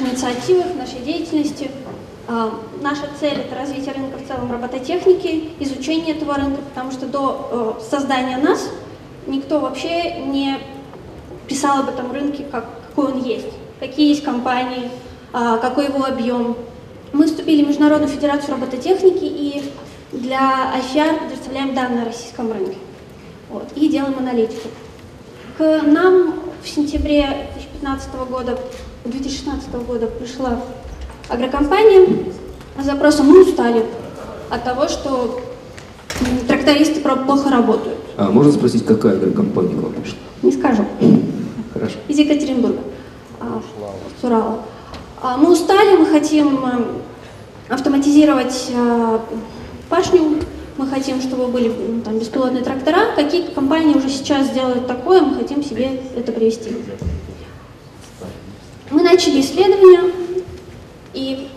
[0.00, 1.70] наших инициативах, нашей деятельности.
[2.28, 7.76] А, наша цель– это развитие рынка в целом робототехники, изучение этого рынка, потому что до
[7.80, 8.70] э, создания нас
[9.26, 10.58] никто вообще не
[11.48, 13.48] писал об этом рынке, как, какой он есть,
[13.80, 14.90] какие есть компании,
[15.32, 16.56] а, какой его объем.
[17.12, 19.64] Мы вступили в Международную федерацию робототехники и
[20.12, 22.76] для IFR предоставляем данные о российском рынке
[23.48, 24.68] вот, и делаем аналитику.
[25.58, 28.58] К нам в сентябре 2015 года,
[29.04, 30.60] 2016 года пришла
[31.28, 32.06] агрокомпания
[32.78, 33.84] с запросом «Мы устали
[34.50, 35.40] от того, что
[36.46, 37.98] трактористы плохо работают».
[38.16, 40.18] А можно спросить, какая агрокомпания к вам пришла?
[40.42, 40.84] Не скажу.
[41.72, 41.96] Хорошо.
[42.08, 42.80] Из Екатеринбурга.
[43.40, 43.62] А,
[44.20, 44.60] с Урала.
[45.22, 49.18] А, мы устали, мы хотим э, автоматизировать э,
[49.88, 50.40] пашню,
[50.76, 51.72] мы хотим, чтобы были
[52.04, 53.14] там, беспилотные трактора.
[53.16, 56.70] Какие компании уже сейчас делают такое, мы хотим себе это привести.
[58.90, 60.12] Мы начали исследования
[61.14, 61.48] и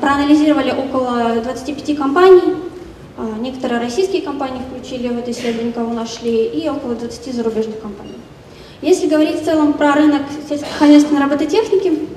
[0.00, 2.56] проанализировали около 25 компаний.
[3.16, 8.16] А, некоторые российские компании включили в это исследование, кого нашли, и около 20 зарубежных компаний.
[8.82, 12.08] Если говорить в целом про рынок сельскохозяйственной робототехники,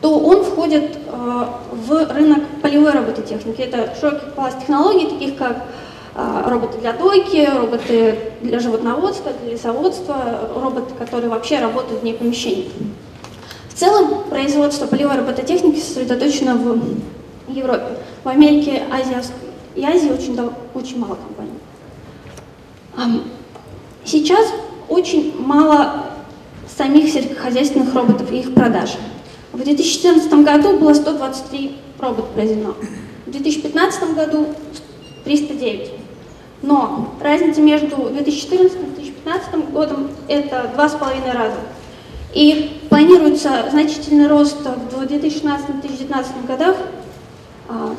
[0.00, 3.60] то он входит э, в рынок полевой робототехники.
[3.60, 5.64] Это широкий класс технологий, таких как
[6.14, 12.70] э, роботы для дойки, роботы для животноводства, для лесоводства, роботы, которые вообще работают вне помещений.
[13.74, 16.78] В целом производство полевой робототехники сосредоточено в
[17.48, 17.98] Европе.
[18.22, 19.16] В Америке Азии
[19.74, 20.38] и Азии очень,
[20.74, 21.58] очень мало компаний.
[24.04, 24.46] Сейчас
[24.88, 26.04] очень мало
[26.68, 28.90] самих сельскохозяйственных роботов и их продаж.
[29.52, 32.76] В 2014 году было 123 робота произведено,
[33.26, 34.46] в 2015 году
[35.24, 35.90] 309.
[36.62, 41.56] Но разница между 2014 и 2015 годом это два с половиной раза.
[42.34, 46.76] И планируется значительный рост в 2016-2019 годах
[47.68, 47.92] а,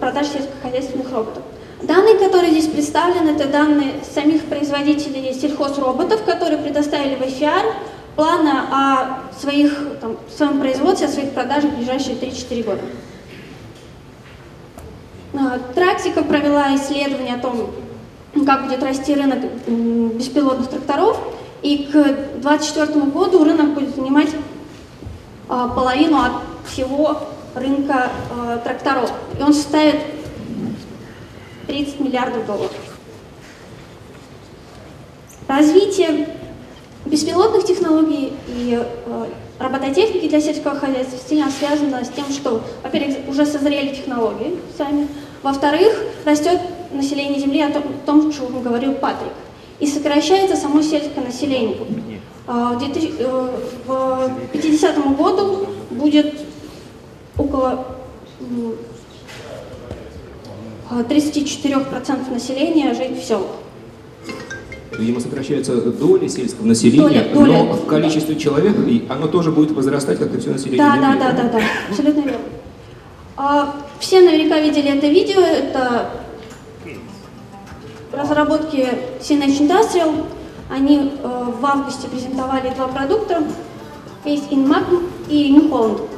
[0.00, 1.44] продаж сельскохозяйственных роботов.
[1.82, 7.62] Данные, которые здесь представлены, это данные самих производителей сельхозроботов, которые предоставили в IFR
[8.16, 12.82] планы о своих, там, своем производстве, о своих продажах в ближайшие 3-4 года.
[15.34, 17.70] А, Трактика провела исследование о том,
[18.44, 21.20] как будет расти рынок беспилотных тракторов,
[21.62, 24.30] и к 2024 году рынок будет занимать
[25.48, 26.32] а, половину от
[26.66, 27.18] всего
[27.54, 29.96] рынка а, тракторов, и он составит
[31.66, 32.72] 30 миллиардов долларов.
[35.48, 36.28] Развитие
[37.06, 39.26] беспилотных технологий и э,
[39.58, 45.08] робототехники для сельского хозяйства сильно связано с тем, что, во-первых, уже созрели технологии сами,
[45.42, 45.92] во-вторых,
[46.24, 46.60] растет
[46.92, 49.32] население Земли, о том, о том, что говорил Патрик,
[49.80, 51.76] и сокращается само сельское население.
[52.46, 52.76] Э,
[53.86, 56.34] в 50 э, году будет
[57.36, 57.86] около
[60.90, 63.46] 34% населения жить в селах.
[64.98, 67.62] Видимо, сокращается доля сельского населения, доля, доля.
[67.62, 68.76] но в количестве человек
[69.08, 72.38] оно тоже будет возрастать, как и все население Да, да, да, да, да, абсолютно верно.
[73.36, 76.10] А, все наверняка видели это видео, это
[78.20, 78.88] разработки
[79.20, 80.26] CNH Industrial.
[80.70, 83.42] Они э, в августе презентовали два продукта,
[84.24, 86.08] есть InMag и New Holland.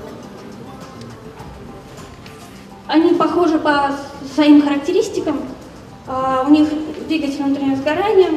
[2.86, 3.92] Они похожи по
[4.34, 5.40] своим характеристикам.
[6.04, 6.68] Uh, у них
[7.06, 8.30] двигатель внутреннего сгорания,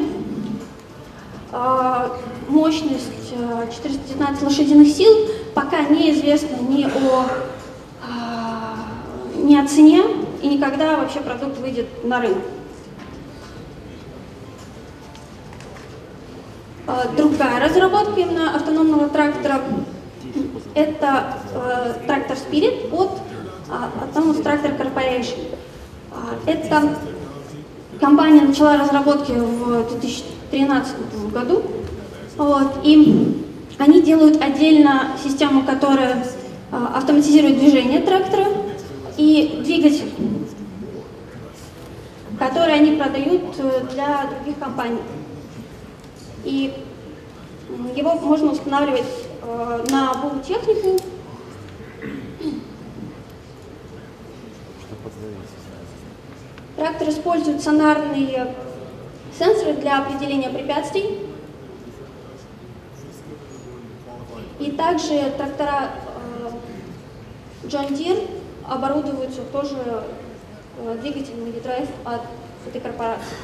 [1.50, 2.12] uh,
[2.48, 5.12] мощность uh, 419 лошадиных сил.
[5.52, 7.26] Пока неизвестно ни о,
[9.36, 10.04] ни о цене
[10.42, 12.38] и никогда вообще продукт выйдет на рынок.
[17.16, 19.60] Другая разработка именно автономного трактора–
[20.74, 21.34] это
[22.06, 23.18] трактор Spirit от
[23.68, 25.56] Autonomous Tractor Corporation.
[26.46, 26.96] Эта
[28.00, 30.96] компания начала разработки в 2013
[31.32, 31.62] году.
[32.36, 33.42] Вот, и
[33.78, 36.24] они делают отдельно систему, которая
[36.70, 38.46] автоматизирует движение трактора
[39.16, 40.12] и двигатель,
[42.38, 44.98] который они продают э, для других компаний.
[46.46, 46.72] И
[47.96, 49.02] его можно устанавливать
[49.42, 50.96] э, на технику
[56.76, 58.54] Трактор использует сонарные
[59.36, 61.18] сенсоры для определения препятствий.
[64.60, 65.90] И также трактора
[67.64, 68.28] э, John Deere
[68.68, 70.04] оборудуются тоже
[70.78, 71.52] э, двигателем
[72.04, 72.20] от
[72.68, 73.36] этой корпорации.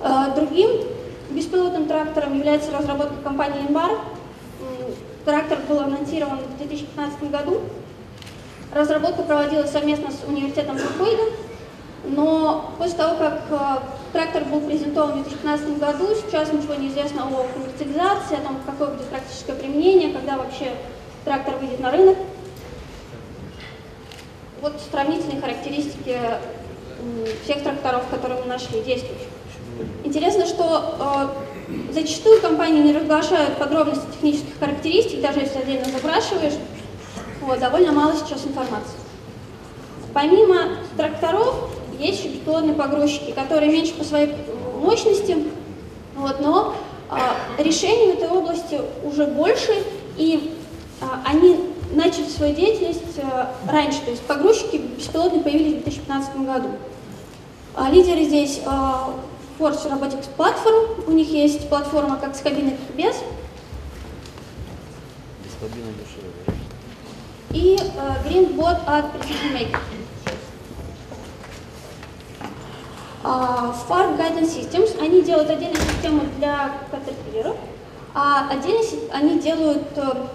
[0.00, 0.95] Э, другим
[1.36, 3.98] беспилотным трактором является разработка компании Embar.
[5.26, 7.60] трактор был анонсирован в 2015 году.
[8.72, 11.22] Разработка проводилась совместно с университетом Бухойда,
[12.04, 13.56] но после того, как э,
[14.12, 18.88] трактор был презентован в 2015 году, сейчас ничего не известно о коммерциализации, о том, какое
[18.88, 20.72] будет практическое применение, когда вообще
[21.24, 22.16] трактор выйдет на рынок.
[24.62, 26.18] Вот сравнительные характеристики
[27.44, 29.35] всех тракторов, которые мы нашли, действующих.
[30.04, 31.32] Интересно, что
[31.68, 36.54] э, зачастую компании не разглашают подробности технических характеристик, даже если отдельно запрашиваешь.
[37.40, 38.96] Вот, довольно мало сейчас информации.
[40.12, 41.54] Помимо тракторов,
[41.98, 42.38] есть еще
[42.74, 44.32] погрузчики, которые меньше по своей
[44.80, 45.36] мощности,
[46.14, 46.74] вот, но
[47.10, 49.72] э, решений в этой области уже больше,
[50.16, 50.54] и
[51.00, 51.60] э, они
[51.92, 56.68] начали свою деятельность э, раньше, то есть погрузчики беспилотные появились в 2015 году.
[57.74, 58.70] А лидеры здесь э,
[59.58, 63.16] Force Robotics Platform, у них есть платформа как с кабиной, так и без.
[65.44, 66.56] Без кабины дешевле.
[67.52, 69.80] И э, GreenBot от Precision Maker.
[73.24, 77.56] Uh, Farm Guidance Systems, они делают отдельную систему для катерпиллеров,
[78.14, 80.28] а отдельно они делают uh,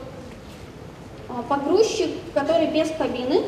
[1.47, 3.43] погрузчик, который без кабины,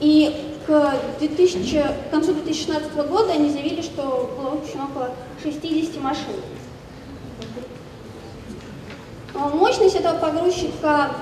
[0.00, 5.10] и к, 2000, к концу 2016 года они заявили, что было выпущено около
[5.42, 6.34] 60 машин.
[9.34, 11.12] А мощность этого погрузчика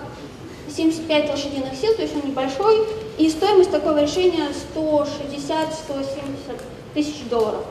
[0.69, 2.87] 75 лошадиных сил, то есть он небольшой,
[3.19, 6.61] и стоимость такого решения 160-170
[6.93, 7.65] тысяч долларов.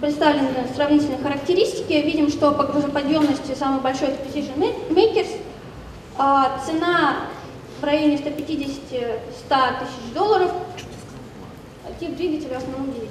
[0.00, 1.92] Представлены сравнительные характеристики.
[1.92, 5.40] Видим, что по грузоподъемности самый большой это Precision Makers,
[6.18, 7.16] цена
[7.80, 9.14] в районе 150-100
[9.48, 10.52] тысяч долларов.
[12.00, 13.08] Тип двигателя в основном дизель.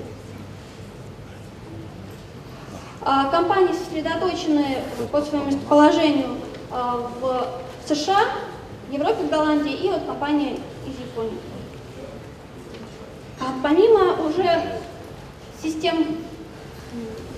[3.02, 4.80] А компании сосредоточены
[5.12, 6.38] по своему местоположению
[6.72, 7.48] а, в
[7.88, 8.26] США,
[8.92, 11.38] Европе, в Голландии и вот компания из Японии.
[13.40, 14.80] А помимо уже
[15.62, 16.18] систем,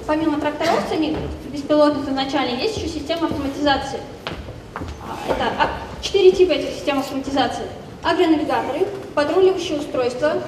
[0.08, 0.84] помимо тракторов
[1.52, 4.00] беспилотных изначально, есть еще система автоматизации.
[5.28, 5.70] Это а,
[6.02, 7.66] четыре типа этих систем автоматизации.
[8.04, 10.42] Агронавигаторы, подруливающие устройства,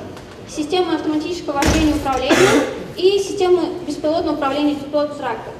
[0.48, 2.36] системы автоматического вождения и управления
[2.98, 5.56] и системы беспилотного управления беспилотным трактором.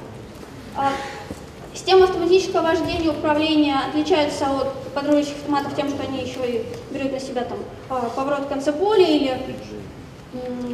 [1.74, 7.12] Системы автоматического вождения и управления отличаются от подруливающих автоматов тем, что они еще и берут
[7.12, 7.58] на себя там,
[7.88, 9.38] а, поворот конца поля или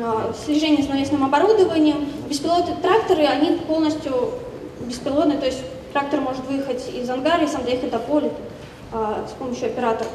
[0.02, 2.08] а, слежение с навесным оборудованием.
[2.28, 4.34] Беспилотные тракторы, они полностью
[4.80, 5.62] беспилотные, то есть
[5.92, 8.30] Трактор может выехать из ангара и сам доехать до поля
[8.92, 10.10] а, с помощью оператора.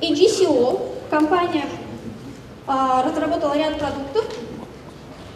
[0.00, 0.80] И GCO,
[1.10, 1.64] компания,
[2.66, 4.24] а, разработала ряд продуктов,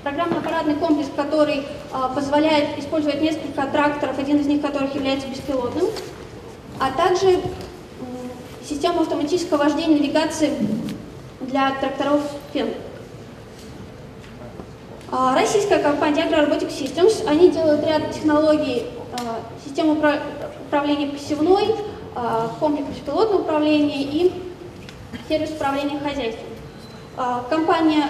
[0.03, 5.87] программно-аппаратный комплекс, который а, позволяет использовать несколько тракторов, один из них которых является беспилотным,
[6.79, 7.41] а также
[8.69, 10.53] систему автоматического вождения навигации
[11.41, 12.21] для тракторов
[12.53, 12.69] фен.
[15.17, 19.97] А, российская компания AgroRobotic Systems, они делают ряд технологий, а, систему
[20.67, 21.77] управления посевной,
[22.17, 24.33] а, комплекс беспилотного управления и
[25.29, 26.49] сервис управления хозяйством.
[27.49, 28.09] Компания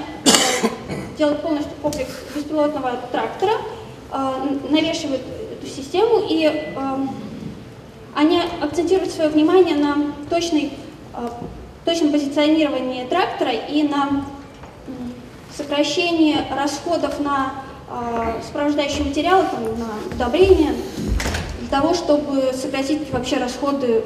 [1.18, 3.52] делает полностью комплекс беспилотного трактора,
[4.70, 5.20] навешивает
[5.52, 6.74] эту систему и
[8.14, 10.72] они акцентируют свое внимание на точной,
[11.84, 14.24] точном позиционировании трактора и на
[15.56, 17.54] сокращение расходов на
[17.88, 20.74] э, сопровождающие материалы, там, на удобрения,
[21.60, 24.04] для того, чтобы сократить вообще расходы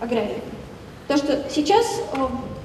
[0.00, 0.40] агрария.
[1.06, 2.16] Потому что сейчас э,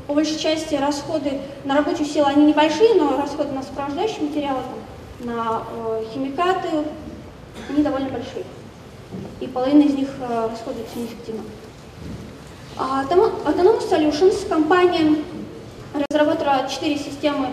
[0.08, 4.62] по большей части расходы на рабочую силу, они небольшие, но расходы на сопровождающие материалы,
[5.20, 6.86] там, на э, химикаты,
[7.70, 8.46] они довольно большие.
[9.40, 11.44] И половина из них э, расходуется неэффективно.
[12.78, 15.18] Autonomous Solutions, компания
[16.10, 17.50] разработала четыре системы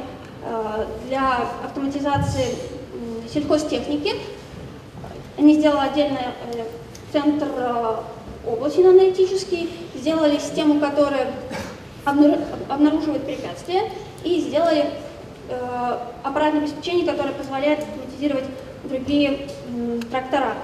[1.06, 2.54] для автоматизации
[3.32, 4.14] сельхозтехники.
[5.36, 6.18] Они сделали отдельный
[6.52, 6.64] э,
[7.12, 7.96] центр э,
[8.46, 11.32] облачный аналитический, сделали систему, которая
[12.04, 13.90] обнаруживает препятствия,
[14.22, 14.90] и сделали
[16.22, 18.44] аппаратное обеспечение, которое позволяет автоматизировать
[18.84, 19.48] другие
[20.10, 20.54] трактора,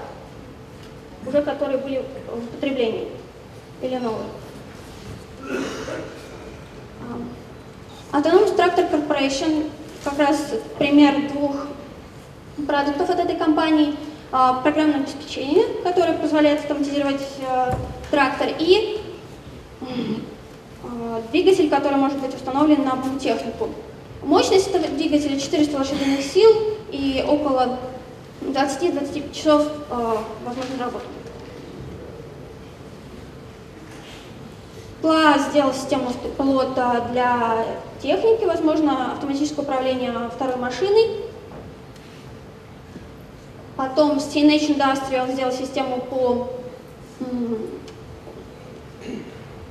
[1.25, 3.07] уже которые были в употреблении
[3.81, 4.27] или новые.
[8.11, 9.69] Autonomous Tractor Corporation
[10.03, 11.55] как раз пример двух
[12.67, 13.95] продуктов от этой компании.
[14.33, 17.73] А, программное обеспечение, которое позволяет автоматизировать э,
[18.09, 19.01] трактор, и
[19.81, 23.69] а, двигатель, который может быть установлен на технику.
[24.23, 26.49] Мощность этого двигателя 400 лошадиных сил
[26.91, 27.77] и около
[28.41, 30.15] 20-25 часов э,
[30.45, 31.05] возможно работы.
[35.01, 37.65] ПЛА сделал систему пилота для
[38.01, 41.21] техники, возможно, автоматическое управление второй машиной.
[43.75, 46.49] Потом CNH Industrial сделал систему по,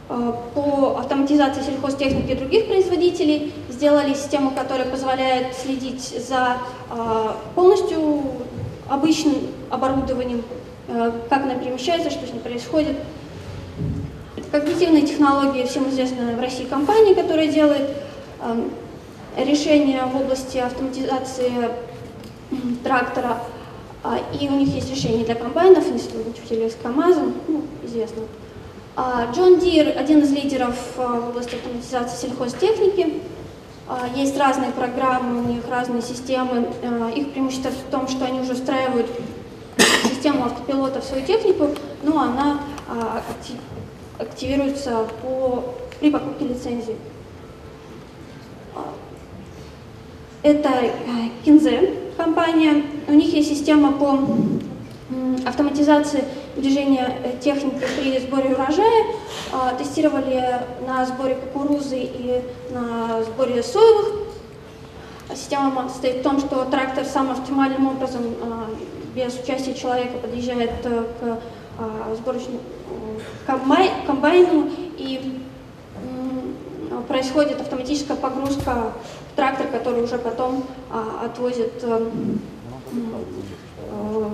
[0.08, 3.52] э, по автоматизации сельхозтехники других производителей.
[3.68, 6.56] Сделали систему, которая позволяет следить за
[6.90, 8.22] э, полностью
[8.88, 9.36] обычным
[9.70, 10.42] оборудованием,
[10.88, 12.96] э, как она перемещается, что с ней происходит.
[14.50, 17.88] Когнитивные технологии, всем известная в России компания, которая делает
[18.40, 18.68] э,
[19.36, 21.70] решения в области автоматизации
[22.82, 23.42] трактора,
[24.02, 28.22] а, и у них есть решения для комбайнов, они сотрудничали с КАМАЗом, ну, известно.
[29.32, 33.22] Джон Дир– один из лидеров э, в области автоматизации сельхозтехники.
[34.14, 36.68] Есть разные программы, у них разные системы.
[37.16, 39.06] Их преимущество в том, что они уже устраивают
[40.04, 41.70] систему автопилота в свою технику,
[42.04, 42.60] но она
[44.20, 46.96] активируется по, при покупке лицензии.
[50.42, 50.92] Это э,
[51.44, 52.84] Кинзе компания.
[53.08, 54.18] У них есть система по
[55.46, 56.24] автоматизации
[56.56, 59.06] движения э, техники при сборе урожая.
[59.52, 64.28] А, тестировали на сборе кукурузы и на сборе соевых.
[65.34, 68.66] Система состоит в том, что трактор самым оптимальным образом а,
[69.14, 71.38] без участия человека подъезжает э, к а,
[72.16, 72.60] сборочному
[73.46, 75.40] комбайну и
[77.08, 78.92] происходит автоматическая погрузка
[79.32, 82.10] в трактор, который уже потом а, отвозит э,
[83.90, 84.28] э,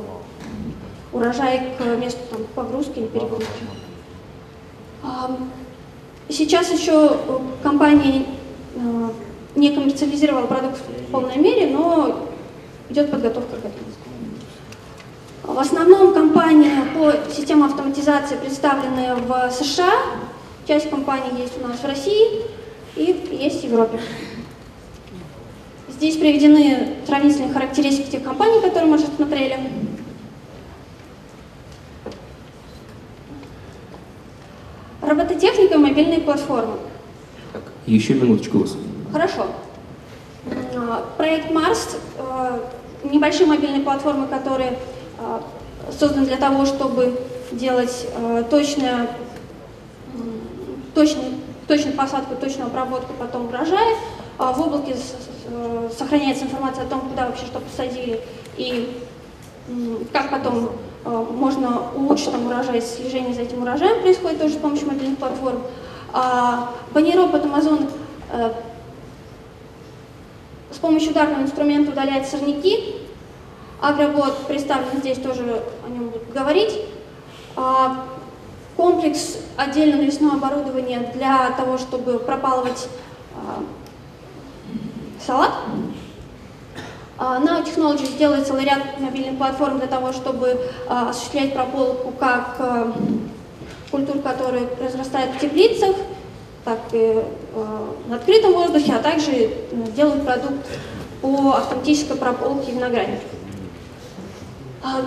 [1.13, 3.47] урожай к месту там, погрузки или перегрузки.
[6.29, 7.17] Сейчас еще
[7.63, 8.27] компания
[9.55, 12.29] не коммерциализировала продукт в полной мере, но
[12.91, 14.06] идет подготовка к этому.
[15.47, 19.93] В основном компании по системе автоматизации представлены в США,
[20.67, 22.43] часть компаний есть у нас в России
[22.97, 24.01] и есть в Европе.
[25.89, 29.57] Здесь приведены сравнительные характеристики тех компаний, которые мы уже смотрели.
[35.01, 36.75] Робототехника и мобильные платформы.
[37.53, 38.77] Так, еще минуточку вас.
[39.13, 39.47] Хорошо.
[41.17, 42.61] Проект Марс, э,
[43.05, 44.77] небольшие мобильные платформы, которые
[45.99, 47.19] создан для того, чтобы
[47.53, 49.09] делать э, точную,
[50.95, 51.35] точную,
[51.69, 53.97] точную посадку, точную обработку потом урожая.
[54.39, 54.97] А в облаке
[55.49, 58.21] э, сохраняется информация о том, куда вообще что посадили
[58.57, 59.03] и
[60.13, 60.71] как потом
[61.05, 65.63] можно улучшить там урожай, слежение за этим урожаем происходит тоже с помощью мобильных платформ.
[66.13, 67.91] А Панейропот Amazon
[70.71, 72.95] с помощью ударного инструмента удаляет сорняки,
[73.81, 76.73] Агробот представлен здесь, тоже о нем буду говорить.
[77.57, 78.05] А,
[78.77, 82.89] комплекс отдельно навесное оборудование для того, чтобы пропалывать
[83.35, 83.63] а,
[85.25, 85.53] салат.
[87.19, 92.59] Now Technologies делает целый ряд мобильных платформ для того, чтобы а, осуществлять прополку как
[93.91, 95.97] культур, которые разрастают в теплицах,
[96.65, 97.23] так и
[98.09, 99.51] на открытом воздухе, а также
[99.95, 100.67] делают продукт
[101.23, 103.36] по автоматической прополке виноградников.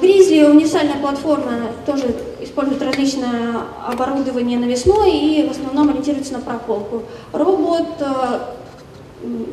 [0.02, 7.04] Гризли универсальная платформа, тоже использует различное оборудование навесной и в основном ориентируется на прополку.
[7.32, 8.40] Робот, э,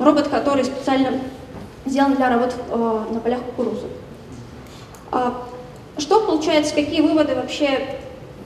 [0.00, 1.20] робот, который специально
[1.84, 3.86] сделан для работ э, на полях кукурузы.
[5.12, 5.46] А
[5.98, 7.98] что получается, какие выводы вообще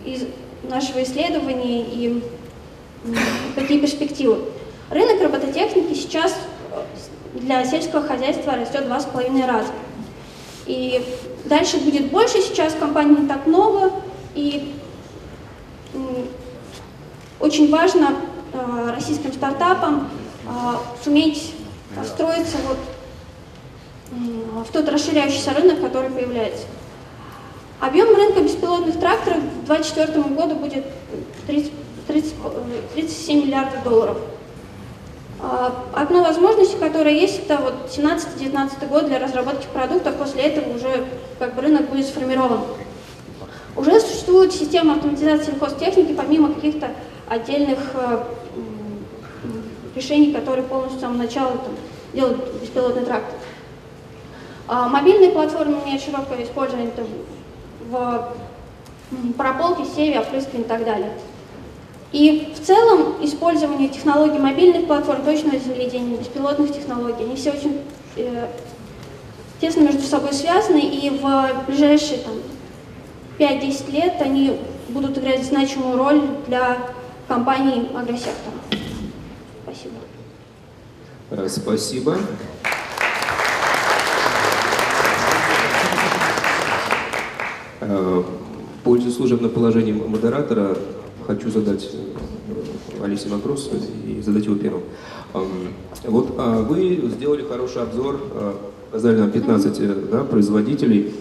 [0.04, 0.24] из
[0.62, 2.22] нашего исследования и
[3.54, 4.40] какие перспективы?
[4.90, 6.34] Рынок робототехники сейчас
[6.72, 9.70] э, для сельского хозяйства растет два с половиной раза.
[10.66, 11.02] И
[11.44, 13.92] дальше будет больше, сейчас компаний не так много,
[14.34, 14.74] и
[17.40, 18.16] очень важно
[18.52, 20.08] э, российским стартапам
[20.46, 20.50] э,
[21.02, 21.54] суметь
[22.04, 22.78] встроиться вот
[24.68, 26.64] в тот расширяющийся рынок, который появляется.
[27.80, 30.84] Объем рынка беспилотных тракторов к 2024 году будет
[31.46, 31.72] 30,
[32.06, 32.34] 30,
[32.94, 34.18] 37 миллиардов долларов.
[35.42, 41.06] А, одна возможность, которая есть, это вот 17-19 год для разработки продукта, после этого уже
[41.38, 42.60] как бы рынок будет сформирован.
[43.76, 46.90] Уже существует система автоматизации сельхозтехники, помимо каких-то
[47.28, 48.24] отдельных э,
[49.94, 51.74] решений, которые полностью с самого начала там,
[52.12, 53.38] делают беспилотный трактор.
[54.68, 57.06] А мобильные платформы имеют широкое использование там,
[57.88, 58.34] в
[59.36, 61.12] прополке, севе, опрыскивании и так далее.
[62.12, 67.82] И в целом использование технологий мобильных платформ, точного земледения, беспилотных технологий, они все очень
[68.16, 68.48] э,
[69.60, 72.34] тесно между собой связаны, и в ближайшие там,
[73.38, 76.78] 5-10 лет они будут играть значимую роль для
[77.28, 78.56] компаний агросектора.
[79.62, 79.94] Спасибо.
[81.30, 82.18] Э, спасибо.
[87.80, 88.22] Э,
[88.82, 90.76] Пользуясь служебным положением модератора,
[91.26, 93.70] хочу задать э, Алисе вопрос
[94.06, 94.82] и задать его первым.
[96.04, 98.20] Вот а, вы сделали хороший обзор,
[98.88, 101.12] сказали нам 15 да, производителей,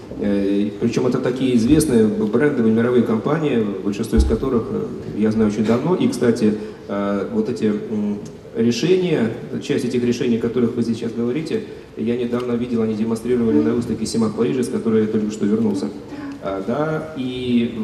[0.79, 4.63] причем это такие известные брендовые мировые компании, большинство из которых
[5.15, 6.55] я знаю очень давно, и, кстати,
[7.31, 7.71] вот эти
[8.55, 11.63] решения, часть этих решений, о которых вы сейчас говорите,
[11.97, 15.89] я недавно видел, они демонстрировали на выставке Симак Парижа, с которой я только что вернулся.
[16.41, 17.77] Да, и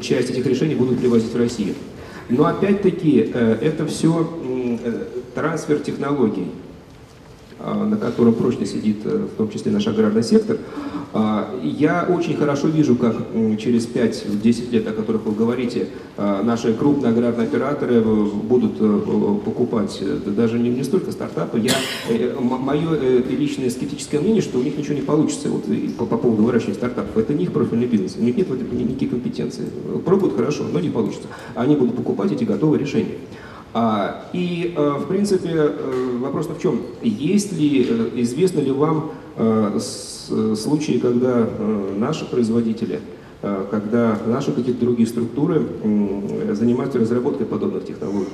[0.00, 1.74] часть этих решений будут привозить в Россию.
[2.28, 4.28] Но опять-таки э, это все
[4.84, 5.04] э,
[5.34, 6.46] трансфер технологий.
[7.62, 10.56] А, на котором прочно сидит э, в том числе наш аграрный сектор.
[11.12, 13.16] А, я очень хорошо вижу, как
[13.58, 19.00] через 5-10 лет, о которых вы говорите, а, наши крупные аграрные операторы будут э,
[19.44, 21.58] покупать э, даже не, не столько стартапы.
[21.58, 21.74] Я,
[22.40, 22.98] мое
[23.28, 25.64] личное скептическое мнение, что у них ничего не получится вот,
[25.98, 27.14] по, по поводу выращивания стартапов.
[27.18, 29.64] Это не их профильный бизнес, у них нет никаких компетенций.
[30.06, 31.28] Пробуют хорошо, но не получится.
[31.54, 33.16] Они будут покупать эти готовые решения.
[33.72, 36.82] А, и, а, в принципе, э, вопрос в чем?
[37.02, 39.78] Есть ли, э, известно ли вам э,
[40.56, 41.48] случаи, когда
[41.96, 43.00] наши производители,
[43.42, 45.66] когда наши какие-то другие структуры
[46.52, 48.28] занимаются разработкой подобных технологий?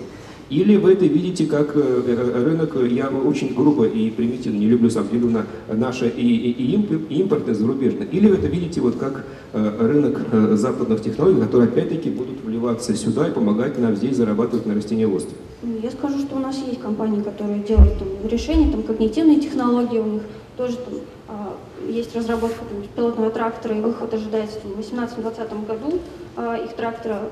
[0.49, 4.89] Или вы это видите как э, э, рынок, я очень грубо и примитивно, не люблю
[4.91, 8.07] сам на наше и, и, и импортное, зарубежное.
[8.07, 10.21] Или вы это видите вот как э, рынок
[10.57, 15.37] западных технологий, которые опять-таки будут вливаться сюда и помогать нам здесь зарабатывать на растениеводстве?
[15.63, 19.99] Ну, я скажу, что у нас есть компании, которые делают там, решения, там когнитивные технологии,
[19.99, 20.23] у них
[20.57, 20.95] тоже там,
[21.29, 21.57] а,
[21.89, 25.99] есть разработка там, пилотного трактора, и выход ожидается в 2018-2020 году
[26.37, 27.31] а, их трактора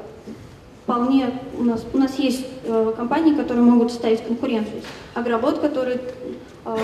[0.85, 4.83] вполне у нас, у нас есть э, компании, которые могут ставить конкуренцию.
[5.15, 5.99] Агробот, который,
[6.67, 6.77] э,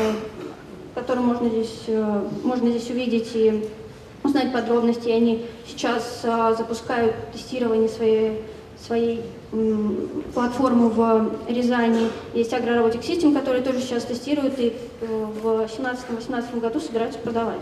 [0.94, 3.68] который можно, здесь, э, можно здесь увидеть и
[4.24, 5.10] узнать подробности.
[5.10, 8.42] Они сейчас э, запускают тестирование своей,
[8.82, 9.22] своей
[10.32, 12.08] платформы в Рязани.
[12.32, 17.60] Есть Agrorobotic System, который тоже сейчас тестирует и э, в 2017-2018 году собираются продавать.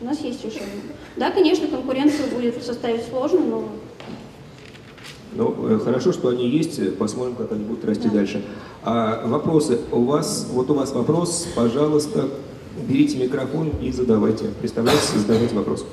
[0.00, 0.82] У нас есть решение.
[1.16, 3.68] Да, конечно, конкуренцию будет составить сложно, но
[5.36, 8.14] ну, э, хорошо, что они есть, посмотрим, как они будут расти да.
[8.14, 8.42] дальше.
[8.82, 12.28] А вопросы у вас, вот у вас вопрос, пожалуйста,
[12.88, 14.46] берите микрофон и задавайте.
[14.60, 15.86] Представляйтесь, задавайте вопрос.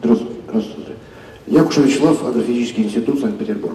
[0.00, 0.34] Здравствуйте.
[0.48, 0.92] Здравствуйте.
[1.46, 3.74] Якуша Вячеслав, Агрофизический институт, Санкт-Петербург.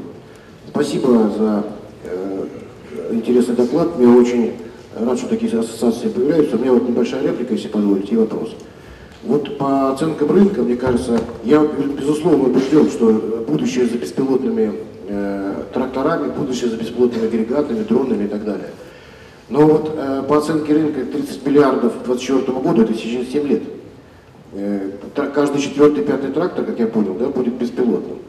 [0.69, 1.65] Спасибо за
[2.03, 2.45] э,
[3.11, 3.89] интересный доклад.
[3.99, 4.53] Я очень
[4.99, 6.57] рад, что такие ассоциации появляются.
[6.57, 8.55] У меня вот небольшая реплика, если позволите, и вопрос.
[9.23, 14.71] Вот по оценкам рынка, мне кажется, я безусловно убежден, что будущее за беспилотными
[15.07, 18.69] э, тракторами, будущее за беспилотными агрегатами, дронами и так далее.
[19.49, 23.63] Но вот э, по оценке рынка 30 миллиардов к 2024 году, это через 7 лет.
[24.53, 24.91] Э,
[25.35, 28.19] каждый четвертый, пятый трактор, как я понял, да, будет беспилотным.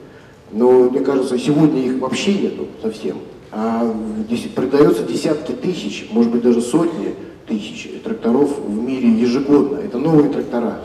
[0.51, 3.19] Но мне кажется, сегодня их вообще нету совсем.
[3.53, 3.95] А
[4.55, 7.15] продается десятки тысяч, может быть даже сотни
[7.47, 9.79] тысяч тракторов в мире ежегодно.
[9.79, 10.81] Это новые трактора.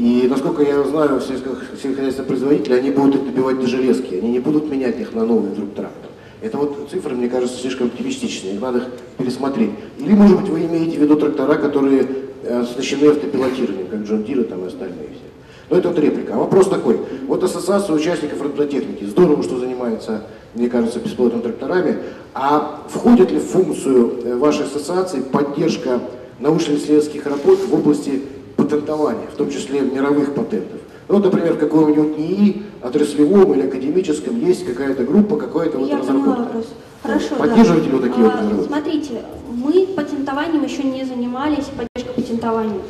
[0.00, 4.98] И насколько я знаю, сельскохозяйственные они будут их добивать до железки, они не будут менять
[4.98, 6.10] их на новый вдруг трактор.
[6.40, 8.84] Это вот цифры, мне кажется, слишком оптимистичные, надо их
[9.18, 9.72] пересмотреть.
[9.98, 12.06] Или, может быть, вы имеете в виду трактора, которые
[12.44, 15.28] э, оснащены автопилотированием, как Джон Дира там и остальные все.
[15.68, 16.34] Но это вот реплика.
[16.34, 16.98] А вопрос такой.
[17.26, 19.04] Вот ассоциация участников робототехники.
[19.04, 20.22] Здорово, что занимается,
[20.54, 21.98] мне кажется, бесплатными тракторами.
[22.32, 26.00] А входит ли в функцию э, вашей ассоциации поддержка
[26.38, 28.22] научно-исследовательских работ в области
[28.60, 30.80] патентования, в том числе мировых патентов?
[31.08, 36.62] Ну, например, в каком-нибудь НИИ, отраслевом или академическом, есть какая-то группа, какая-то вот разработка.
[37.02, 37.96] Хорошо, Поддерживаете да.
[37.96, 38.68] ли вы такие а, вот разработки?
[38.68, 42.80] Смотрите, мы патентованием еще не занимались, поддержкой патентования.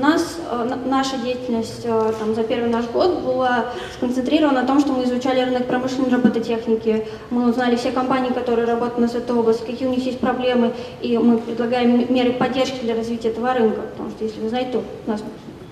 [0.00, 4.92] Нас э, наша деятельность э, там, за первый наш год была сконцентрирована на том, что
[4.92, 9.88] мы изучали рынок промышленной робототехники, мы узнали все компании, которые работают на этой области, какие
[9.88, 14.24] у них есть проблемы, и мы предлагаем меры поддержки для развития этого рынка, потому что,
[14.24, 15.22] если вы знаете, то у нас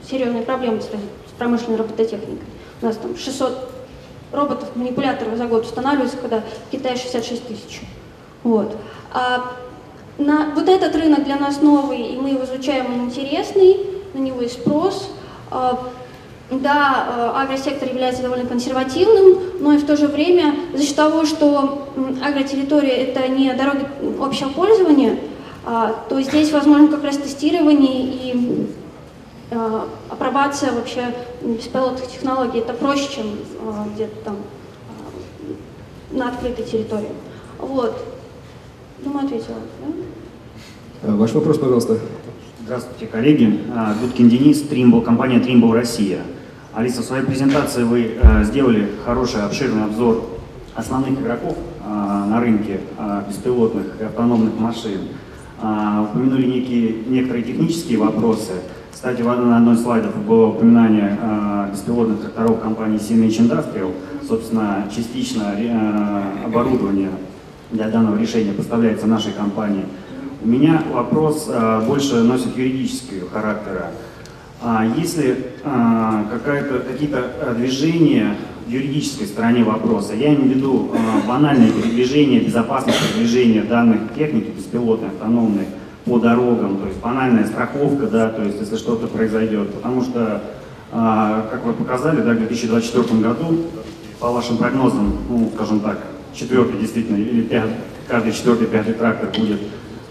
[0.09, 0.89] серьезные проблемы с,
[1.39, 2.47] промышленной робототехникой.
[2.81, 3.69] У нас там 600
[4.33, 7.83] роботов, манипуляторов за год устанавливается, когда в Китае 66 тысяч.
[8.43, 8.77] Вот.
[9.13, 9.53] А
[10.17, 14.41] на, вот этот рынок для нас новый, и мы его изучаем, он интересный, на него
[14.41, 15.11] есть спрос.
[15.51, 15.79] А,
[16.51, 21.89] да, агросектор является довольно консервативным, но и в то же время за счет того, что
[22.23, 23.87] агротерритория– это не дороги
[24.21, 25.19] общего пользования,
[25.65, 28.69] а, то здесь возможно как раз тестирование и
[29.51, 32.59] а, апробация вообще беспилотных технологий.
[32.61, 33.39] Это проще, чем
[33.95, 34.37] где-то там
[36.11, 37.13] на открытой территории.
[37.59, 37.97] Вот.
[38.99, 39.57] Думаю, ответила.
[41.03, 41.13] да?
[41.13, 41.99] Ваш вопрос, пожалуйста.
[42.65, 43.61] Здравствуйте, коллеги.
[43.77, 46.21] А, Дудкин Денис, Тримбл, компания Trimble Россия.
[46.73, 50.25] Алиса, в своей презентации вы э, сделали хороший, обширный обзор
[50.75, 55.01] основных игроков а, на рынке а, беспилотных и автономных машин.
[55.61, 58.53] А, Упомянули некие, некоторые технические вопросы.
[58.91, 63.93] Кстати, в на одной из слайдов было упоминание а, беспилотных тракторов компании CNH Industrial.
[64.27, 67.11] Собственно, частично э, оборудование
[67.71, 69.85] для данного решения поставляется нашей компании.
[70.45, 73.93] У меня вопрос а, больше носит юридического характера.
[74.61, 80.91] А если а, какие-то движения в юридической стороне вопроса, я имею в виду
[81.27, 85.65] банальное передвижение, безопасность передвижения данных техники беспилотной, автономной
[86.05, 89.73] по дорогам, то есть банальная страховка, да, то есть если что-то произойдет.
[89.73, 90.43] Потому что,
[90.91, 93.65] как вы показали, да, в 2024 году,
[94.21, 95.99] по вашим прогнозам, ну, скажем так,
[96.35, 97.77] четвертый действительно, или пятый,
[98.09, 99.61] каждый четвертый, пятый трактор будет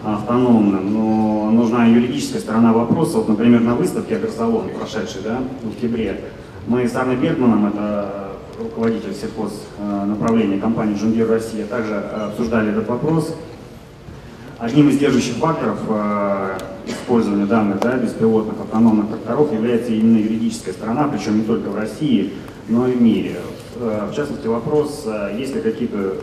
[0.04, 3.18] автономным, но нужна юридическая сторона вопроса.
[3.18, 6.20] Вот, например, на выставке агросалон, прошедшей да, в октябре,
[6.68, 12.88] мы с Арной Бергманом, это руководитель сельхоз э, направления компании «Джундир Россия», также обсуждали этот
[12.88, 13.36] вопрос.
[14.60, 21.08] Одним из держащих факторов э, использования данных да, беспилотных автономных тракторов является именно юридическая сторона,
[21.08, 22.34] причем не только в России,
[22.70, 23.38] но и в мире.
[23.78, 25.06] Э, В частности, вопрос,
[25.38, 26.16] есть ли какие-то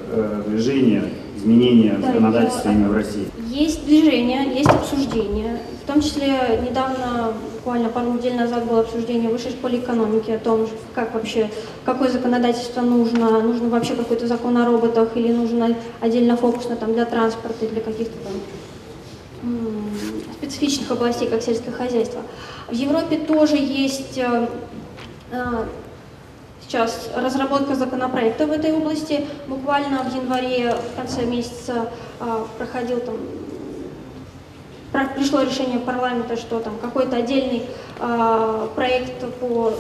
[0.47, 1.05] движения,
[1.37, 3.27] изменения в Да, законодательстве именно в России?
[3.50, 5.58] Есть движение, есть обсуждение.
[5.82, 10.38] В том числе недавно, буквально пару недель назад, было обсуждение в высшей школе экономики о
[10.38, 11.50] том, как вообще,
[11.84, 17.04] какое законодательство нужно, нужно вообще какой-то закон о роботах или нужно отдельно фокусно там, для
[17.06, 19.50] транспорта, для каких-то там
[20.34, 22.22] специфичных областей, как сельское хозяйство.
[22.68, 24.48] В Европе тоже есть э,
[25.32, 25.64] э,
[26.70, 29.26] сейчас разработка законопроекта в этой области.
[29.48, 33.16] Буквально в январе, в конце месяца, а, проходил там,
[35.14, 37.62] пришло решение парламента, что там какой-то отдельный
[38.00, 39.72] а, проект по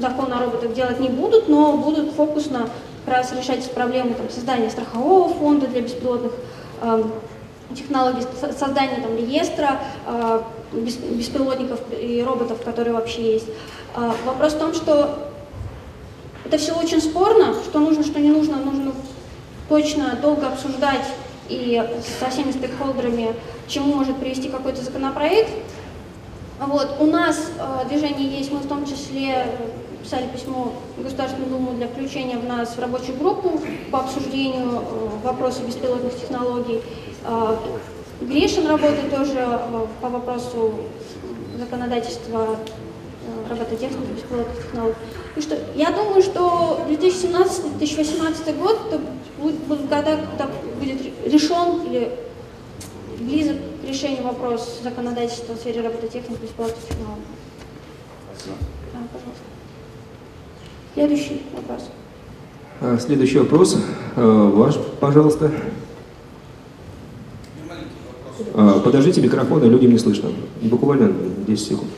[0.00, 2.68] закону о роботах делать не будут, но будут фокусно
[3.04, 6.32] как раз решать проблемы там, создания страхового фонда для беспилотных
[6.82, 7.12] ам,
[7.74, 9.80] технологий, со- создания там, реестра
[10.72, 13.46] бес- беспилотников и роботов, которые вообще есть.
[13.94, 15.18] А, Вопрос в том, что
[16.44, 18.92] это все очень спорно, что нужно, что не нужно, нужно
[19.68, 21.04] точно долго обсуждать
[21.48, 21.82] и
[22.20, 23.34] со всеми стейкхолдерами,
[23.68, 25.50] чему может привести какой-то законопроект.
[26.58, 29.46] Вот, у нас э, движение есть, мы в том числе э,
[30.02, 35.62] писали письмо Государственную Думу для включения в нас в рабочую группу по обсуждению э, вопроса
[35.62, 36.80] беспилотных технологий.
[37.24, 37.56] Э,
[38.22, 40.74] Гришин работает тоже э, по вопросу
[41.58, 44.96] законодательства э, робототехники, беспилотных технологий.
[45.36, 49.00] И что, я думаю, что 2017-2018 год
[49.40, 49.56] будет,
[49.88, 50.16] когда
[50.78, 52.12] будет решен или
[53.18, 57.22] близок к решению вопрос законодательства в сфере робототехники и беспилотных технологий.
[58.92, 59.42] Да, пожалуйста.
[60.94, 61.90] Следующий вопрос.
[62.80, 63.76] А, Следующий вопрос.
[64.16, 65.50] А, Ваш, пожалуйста.
[68.54, 70.30] А, Подождите микрофон, людям не слышно.
[70.62, 71.12] Буквально
[71.46, 71.90] 10 секунд.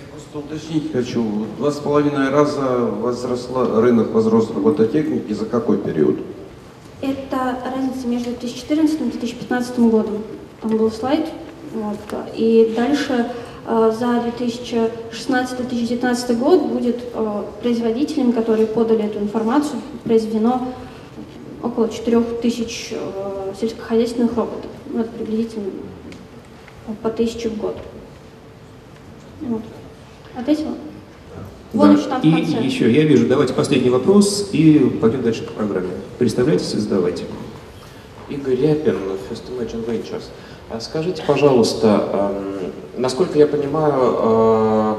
[0.00, 0.38] Я просто
[0.80, 1.22] хочу.
[1.22, 2.60] В Два с половиной раза
[3.00, 5.32] возросла, рынок возрос робототехники.
[5.32, 6.18] За какой период?
[7.00, 10.22] Это разница между 2014 и 2015 годом.
[10.60, 11.26] Там был слайд.
[11.74, 11.98] Вот.
[12.36, 13.30] И дальше
[13.66, 20.68] э, за 2016-2019 год будет э, производителями, которые подали эту информацию, произведено
[21.62, 24.70] около 4000 э, сельскохозяйственных роботов.
[24.86, 25.70] Ну, это приблизительно
[27.02, 27.76] по тысяче в год.
[29.40, 29.62] Вот.
[30.36, 30.72] Ответила?
[31.72, 31.98] Вон Да.
[31.98, 32.60] еще там в И конце.
[32.62, 35.90] еще, я вижу, давайте последний вопрос и пойдем дальше по программе.
[36.18, 37.24] Представляйтесь и задавайте.
[38.28, 38.96] Игорь Ряпин,
[39.30, 40.24] First Imagine Ventures.
[40.70, 44.94] А Скажите, пожалуйста, эм, насколько я понимаю, э,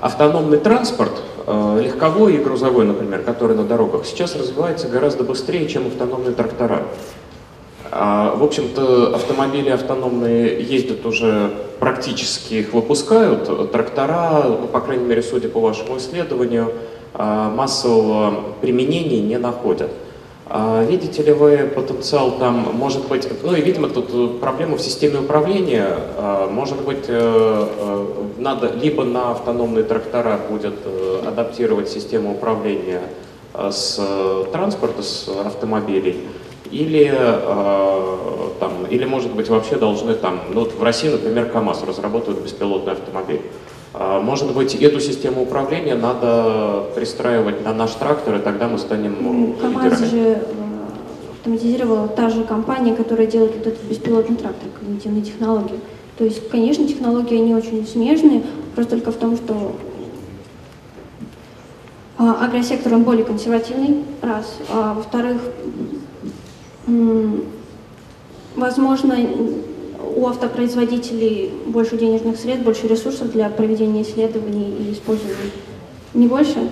[0.00, 1.12] автономный транспорт,
[1.46, 6.82] э, легковой и грузовой, например, который на дорогах, сейчас развивается гораздо быстрее, чем автономные трактора.
[7.90, 13.70] А, В общем-то, автомобили автономные ездят уже практически, их выпускают.
[13.72, 16.72] Трактора, по крайней мере, судя по вашему исследованию,
[17.14, 19.90] а, массового применения не находят.
[20.48, 25.20] А Видите ли вы потенциал там, может быть, ну и, видимо, тут проблема в системе
[25.20, 25.86] управления,
[26.18, 28.04] А, может быть, э, э,
[28.38, 33.02] надо либо на автономные трактора будет э, адаптировать систему управления
[33.54, 33.98] с
[34.52, 36.20] транспорта, с автомобилей,
[36.70, 41.84] или, э, там, или может быть вообще должны там, ну вот в России, например, КАМАЗ
[41.84, 43.42] разработают беспилотный автомобиль.
[43.94, 49.16] А, Может быть, эту систему управления надо пристраивать на наш трактор, и тогда мы станем
[49.20, 50.10] Ну, э, КАМАЗ лидерами.
[50.10, 50.42] же э,
[51.32, 55.80] автоматизировала та же компания, которая делает вот этот беспилотный трактор, когнитивные технологии.
[56.18, 58.42] То есть, конечно, технологии они очень смежные,
[58.74, 59.72] просто только в том, что
[62.18, 64.56] а, агросектор он более консервативный, раз.
[64.70, 65.40] А во-вторых,
[68.56, 69.16] возможно,
[70.16, 75.50] у автопроизводителей больше денежных средств, больше ресурсов для проведения исследований и использования.
[76.14, 76.70] Не больше?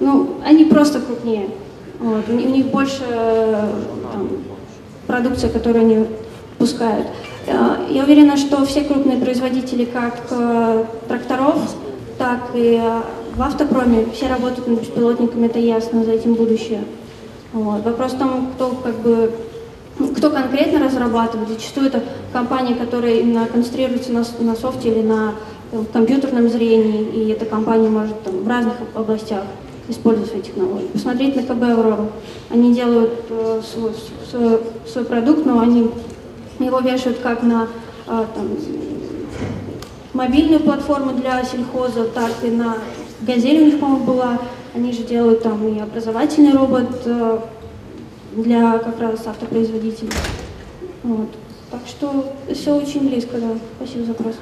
[0.00, 1.48] Ну, они просто крупнее.
[2.00, 2.28] Вот.
[2.28, 3.68] У, них, больше э,
[4.12, 4.28] там,
[5.06, 6.06] продукция, которую они
[6.58, 7.06] пускают.
[7.46, 11.74] Э, Я уверена, что все крупные производители как э, тракторов,
[12.18, 12.82] так и
[13.34, 16.84] в автопроме все работают над беспилотниками, это ясно, за этим будущее.
[17.56, 17.82] Вот.
[17.84, 19.32] Вопрос в том, кто как бы
[20.14, 21.48] кто конкретно разрабатывает.
[21.48, 25.32] Зачастую это компания, которая именно концентрируется на, на софте или на
[25.70, 29.44] там, компьютерном зрении, и эта компания может там, в разных областях
[29.88, 30.88] использовать свои технологии.
[30.88, 32.08] Посмотреть на КБ «Аврору».
[32.50, 33.92] Они делают э, свой,
[34.30, 35.90] свой, свой продукт, но они
[36.58, 37.68] его вешают как на
[38.06, 38.50] э, там,
[40.12, 42.76] мобильную платформу для сельхоза, так и на
[43.22, 44.38] «Газель» у них, по-моему, была.
[44.76, 47.38] Они же делают там и образовательный робот э,
[48.36, 50.12] для как раз автопроизводителей.
[51.02, 51.30] Вот.
[51.70, 53.56] Так что все очень близко, да.
[53.78, 54.34] Спасибо за вопрос.